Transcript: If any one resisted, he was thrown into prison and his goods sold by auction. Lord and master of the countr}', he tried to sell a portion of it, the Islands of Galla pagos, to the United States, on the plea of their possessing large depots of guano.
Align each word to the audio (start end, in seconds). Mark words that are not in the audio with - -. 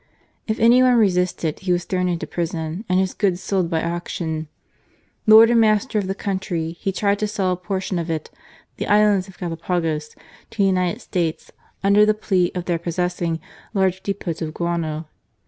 If 0.47 0.59
any 0.59 0.81
one 0.81 0.95
resisted, 0.95 1.59
he 1.59 1.71
was 1.71 1.83
thrown 1.85 2.09
into 2.09 2.25
prison 2.25 2.85
and 2.89 2.99
his 2.99 3.13
goods 3.13 3.39
sold 3.39 3.69
by 3.69 3.83
auction. 3.83 4.47
Lord 5.27 5.51
and 5.51 5.61
master 5.61 5.99
of 5.99 6.07
the 6.07 6.15
countr}', 6.15 6.75
he 6.75 6.91
tried 6.91 7.19
to 7.19 7.27
sell 7.27 7.51
a 7.51 7.55
portion 7.55 7.99
of 7.99 8.09
it, 8.09 8.31
the 8.77 8.87
Islands 8.87 9.27
of 9.27 9.37
Galla 9.37 9.57
pagos, 9.57 10.15
to 10.49 10.57
the 10.57 10.63
United 10.63 11.01
States, 11.01 11.51
on 11.83 11.93
the 11.93 12.15
plea 12.15 12.51
of 12.55 12.65
their 12.65 12.79
possessing 12.79 13.39
large 13.75 14.01
depots 14.01 14.41
of 14.41 14.55
guano. 14.55 15.05